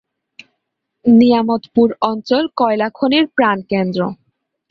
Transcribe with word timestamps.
নিয়ামতপুর 1.05 1.87
অঞ্চল 2.01 2.43
কয়লা 2.57 2.87
খনির 2.93 3.25
প্রাণকেন্দ্রে। 3.35 4.07